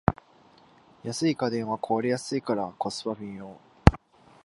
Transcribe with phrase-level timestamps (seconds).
[1.03, 3.55] 安い家電は壊れやすいからコスパ微妙